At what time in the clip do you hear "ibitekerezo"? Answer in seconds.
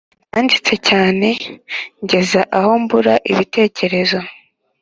3.31-4.19